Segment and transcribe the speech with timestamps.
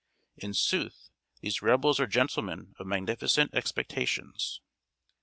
[0.35, 1.09] In sooth,
[1.41, 4.59] these Rebels are gentlemen of magnificent expectations.